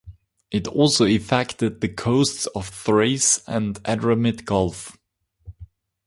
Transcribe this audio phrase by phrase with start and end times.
[0.49, 4.97] It also affected the coasts of Thrace and the Edremit Gulf.